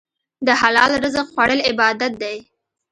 د 0.45 0.47
حلال 0.61 0.91
رزق 1.03 1.27
خوړل 1.33 1.59
عبادت 1.69 2.11
دی. 2.21 2.37